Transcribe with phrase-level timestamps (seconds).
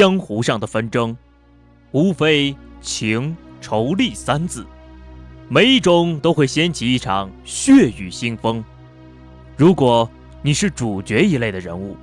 [0.00, 1.14] 江湖上的纷争，
[1.90, 4.64] 无非情仇利三字，
[5.46, 8.64] 每一种都会掀起一场血雨腥风。
[9.58, 10.10] 如果
[10.40, 11.98] 你是主角一类的人物，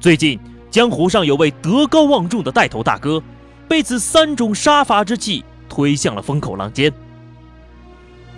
[0.00, 0.40] 最近
[0.70, 3.22] 江湖上有位德高望重的带头大哥，
[3.68, 6.90] 被此三种杀伐之气推向了风口浪尖。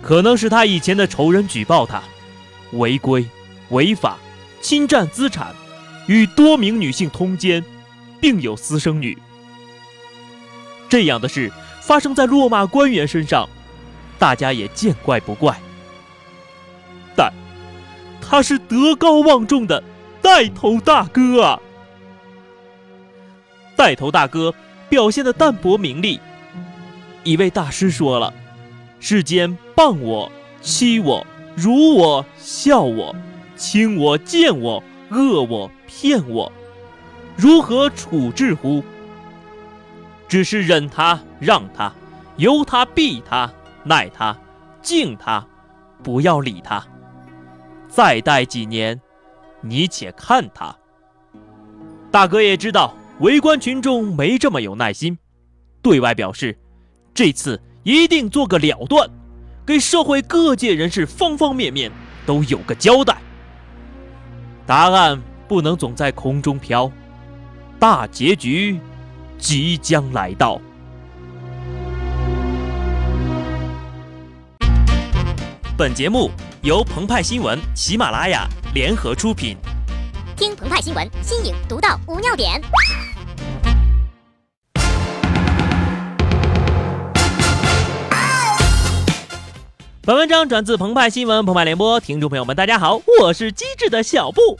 [0.01, 2.03] 可能是他以前的仇人举报他
[2.73, 3.25] 违规、
[3.69, 4.17] 违法、
[4.59, 5.55] 侵占资产，
[6.07, 7.63] 与多名女性通奸，
[8.19, 9.17] 并有私生女。
[10.89, 11.51] 这样的事
[11.81, 13.47] 发生在落马官员身上，
[14.19, 15.57] 大家也见怪不怪。
[17.15, 17.31] 但。
[18.27, 19.83] 他是德高望重的
[20.19, 21.59] 带头大哥啊！
[23.75, 24.51] 带头大哥
[24.89, 26.19] 表现的淡泊名利。
[27.23, 28.33] 一位大师说了
[28.99, 33.15] ：“世间谤我、欺我、辱我、笑我、
[33.55, 36.51] 轻我、贱我、恶我、骗我，
[37.35, 38.83] 如何处置乎？
[40.27, 41.93] 只是忍他、让他、
[42.37, 43.51] 由他、避他、
[43.83, 44.35] 耐他、
[44.81, 45.45] 敬他，
[46.01, 46.83] 不要理他。”
[47.87, 48.99] 再待几年，
[49.61, 50.75] 你且看他。
[52.11, 55.17] 大哥也知道围观群众没这么有耐心，
[55.81, 56.57] 对外表示，
[57.13, 59.09] 这次一定做个了断，
[59.65, 61.91] 给社会各界人士方方面面
[62.25, 63.17] 都有个交代。
[64.65, 66.91] 答案不能总在空中飘，
[67.87, 68.79] 大结局
[69.37, 70.59] 即将来到。
[75.77, 76.31] 本节目。
[76.63, 79.55] 由澎湃新闻、喜马拉雅联合出品。
[80.35, 82.59] 听澎湃新闻，新颖独到，无尿点。
[90.01, 94.57] 本文章转自澎湃新闻、澎湃联播，听众朋友们，大家好，我是机智的小布。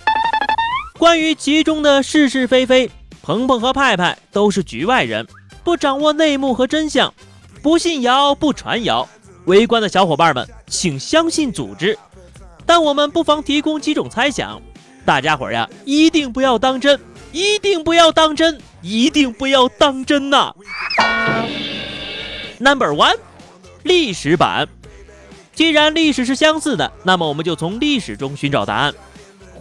[1.00, 2.90] 关于其中的是是非非，
[3.26, 5.26] 鹏鹏和派派都是局外人，
[5.64, 7.12] 不掌握内幕和真相，
[7.64, 9.10] 不信谣，不传谣。
[9.46, 11.98] 围观的小伙伴们，请相信组织。
[12.68, 14.62] 但我们不妨提供几种猜想，
[15.04, 17.00] 大家伙儿呀，一定不要当真，
[17.32, 20.54] 一定不要当真，一定不要当真呐
[22.60, 23.18] ！Number one，
[23.82, 24.70] 历史版。
[25.56, 28.94] 既然历史是相似的，那么我们就从历史中寻找答案。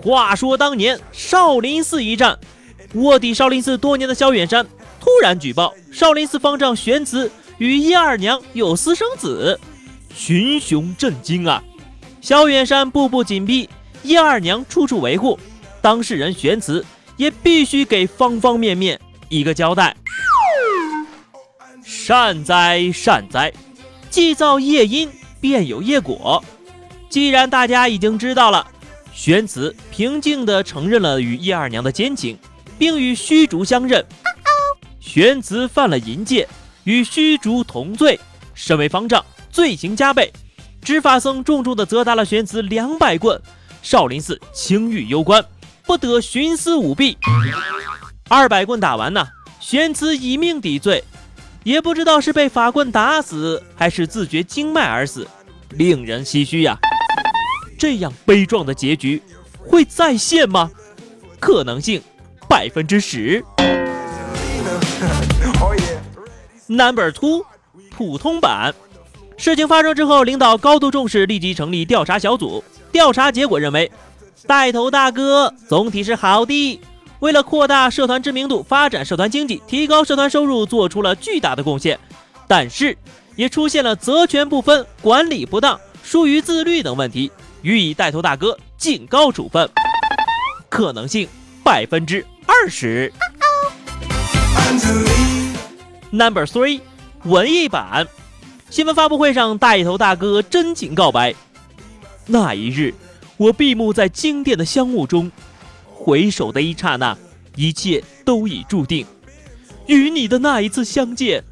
[0.02, 2.38] 话说当年少林寺一战，
[2.94, 4.66] 卧底少林寺多年的萧远山
[5.00, 9.59] 突然举报少林寺方丈玄慈与叶二娘有私生子。
[10.16, 11.62] 群雄震惊啊！
[12.21, 13.69] 萧远山步步紧逼，
[14.05, 15.38] 叶二娘处处维护，
[15.82, 16.84] 当事人玄慈
[17.16, 19.97] 也必须给方方面面一个交代。
[21.82, 23.53] 善哉善哉，
[24.09, 26.43] 既造业因，便有业果。
[27.11, 28.66] 既然大家已经知道了，
[29.12, 32.38] 玄慈平静地承认了与叶二娘的奸情，
[32.78, 34.04] 并与虚竹相认。
[35.00, 36.48] 玄慈犯了淫戒，
[36.84, 38.18] 与虚竹同罪，
[38.54, 39.24] 身为方丈。
[39.50, 40.32] 罪行加倍，
[40.82, 43.40] 执法僧重重的责打了玄慈两百棍。
[43.82, 45.44] 少林寺清誉攸关，
[45.84, 47.16] 不得徇私舞弊。
[48.28, 49.28] 二百棍打完呢，
[49.60, 51.04] 玄慈以命抵罪，
[51.62, 55.28] 也不知道是被法棍打死，还是自绝经脉而死，
[55.70, 56.76] 令人唏嘘呀。
[57.78, 59.22] 这样悲壮的结局
[59.58, 60.70] 会再现吗？
[61.38, 62.02] 可能性
[62.54, 63.44] 百分之十。
[66.69, 67.44] Number two，
[67.91, 68.72] 普通版。
[69.37, 72.62] 事情发生之后，领导高度重视，立即成立调查小组。
[72.93, 73.91] 调查结果认为，
[74.47, 76.81] 带头大哥总体是好的，
[77.19, 81.98] 为了扩大社团知名度、发展社团经济、提高社团收入，做出了巨大的贡献。
[82.47, 82.97] 但是，
[83.34, 87.32] 也出现了责权不分、管理不当、疏于自律等问题，
[87.62, 89.69] 予以带头大哥警告处分，
[90.69, 91.28] 可能性
[91.64, 93.12] 百分之二十。
[96.10, 96.81] Number three，
[97.25, 98.06] 文艺版。
[98.71, 101.35] 新闻发布会上，带头大哥真情告白。
[102.26, 102.94] 那一日，
[103.37, 105.31] 我闭目在经殿的香雾中，
[105.93, 107.17] 回首的一刹那，
[107.56, 109.06] 一切都已注定。
[109.87, 111.44] 与你的那一次相见，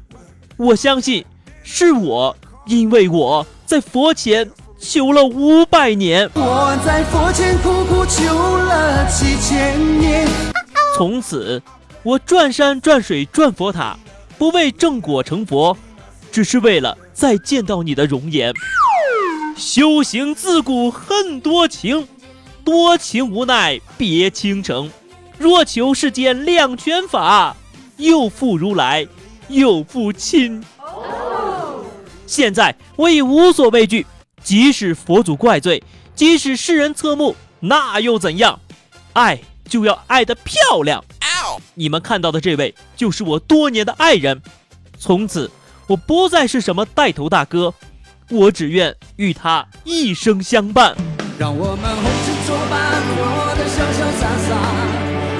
[0.57, 1.23] 我相信
[1.63, 2.35] 是我，
[2.65, 4.49] 因为我在佛前
[4.79, 6.29] 求了五百年。
[6.33, 10.27] 我在佛前苦苦求了七千年。
[10.95, 11.61] 从此，
[12.03, 13.97] 我转山转水转佛塔，
[14.37, 15.75] 不为正果成佛。
[16.31, 18.51] 只是为了再见到你的容颜。
[19.55, 22.07] 修行自古恨多情，
[22.63, 24.91] 多情无奈别倾城。
[25.37, 27.55] 若求世间两全法，
[27.97, 29.07] 又复如来，
[29.47, 30.63] 又复亲。
[32.25, 34.05] 现在我已无所畏惧，
[34.43, 35.83] 即使佛祖怪罪，
[36.15, 38.59] 即使世人侧目，那又怎样？
[39.13, 41.03] 爱就要爱得漂亮。
[41.73, 44.41] 你们看到的这位就是我多年的爱人。
[44.97, 45.51] 从此，
[45.87, 47.73] 我不再是什么带头大哥，
[48.29, 50.95] 我只愿与他一生相伴。
[51.37, 54.49] 让我们红尘作伴，活得潇潇洒洒，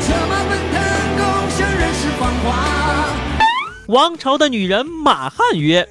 [0.01, 0.75] 策马奔腾，
[1.17, 2.45] 共享人世繁华。
[3.87, 5.87] 王朝的女人马汉曰：“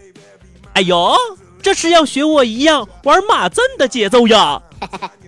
[0.74, 1.14] 哎呦，
[1.62, 4.60] 这是要学我一样玩马阵的节奏呀！”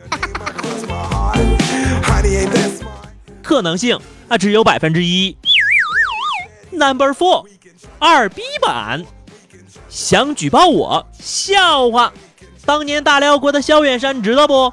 [3.55, 3.97] 可能性
[4.29, 5.37] 啊，只有百分之一。
[6.73, 7.47] Number four，
[8.01, 9.05] 二逼版，
[9.89, 11.06] 想举报我？
[11.21, 12.12] 笑话！
[12.67, 14.73] 当年大辽国的萧远山知道不？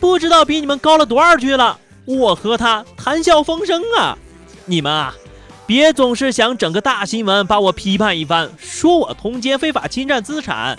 [0.00, 1.78] 不知道比你们高了多少去了。
[2.06, 4.16] 我和他谈笑风生啊！
[4.64, 5.14] 你们啊，
[5.66, 10.78] 别总是想整个大新闻把我批判一番，说我通奸非法侵占资产，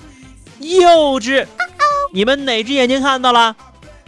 [0.59, 1.45] 幼稚！
[2.11, 3.55] 你们哪只眼睛看到了？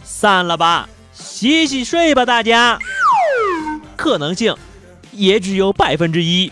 [0.02, 2.78] 散了吧，洗洗睡吧，大家。
[3.98, 4.54] 可能性
[5.10, 6.48] 也只有百分之一。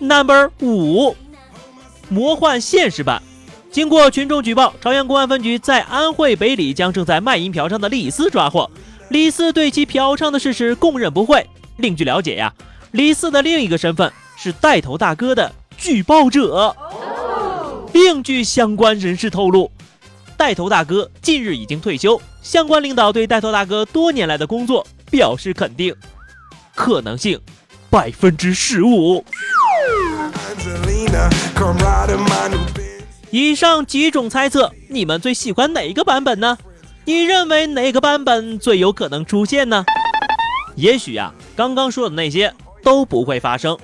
[0.00, 1.16] Number 五，
[2.08, 3.22] 魔幻现实版。
[3.70, 8.68] 经过群众举报，朝阳公安分局在安徽北里将正在卖淫嫖娼的李四抓获。
[9.10, 11.46] 李四对其嫖娼的事实供认不讳。
[11.76, 12.52] 另据了解呀，
[12.90, 16.74] 李四的另一个身份是带头大哥的举报者。
[17.92, 19.70] 另据相关人士透露。
[20.36, 25.94] 带头大哥近日已经退休，相关领导对带头大哥多年来的工作表示肯定，
[26.74, 27.40] 可能性
[27.88, 29.24] 百分之十五。
[33.30, 36.58] 以上几种猜测，你们最喜欢哪个版本呢？
[37.04, 39.84] 你认为哪个版本最有可能出现呢？
[40.76, 42.52] 也许呀，刚刚说的那些
[42.82, 43.78] 都不会发生，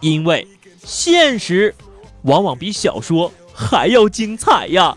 [0.00, 0.46] 因为
[0.84, 1.74] 现实
[2.22, 4.96] 往往比小说还要精彩呀。